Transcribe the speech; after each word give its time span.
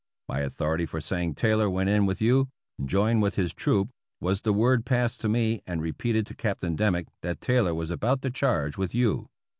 My 0.27 0.39
authority 0.39 0.87
for 0.87 0.99
saying 0.99 1.35
Taylor 1.35 1.69
went 1.69 1.87
in 1.87 2.07
with 2.07 2.21
you, 2.23 2.49
'joined 2.83 3.21
with 3.21 3.35
his 3.35 3.53
troop' 3.53 3.91
was 4.19 4.41
the 4.41 4.51
word 4.51 4.83
passed 4.83 5.21
to 5.21 5.29
me 5.29 5.61
and 5.67 5.79
repeated 5.79 6.25
to 6.25 6.33
Captain 6.35 6.75
Dimmick 6.75 7.05
that 7.21 7.39
Taylor 7.39 7.75
was 7.75 7.91
about 7.91 8.23
to 8.23 8.31
charge 8.31 8.79
with 8.79 8.95
you. 8.95 9.29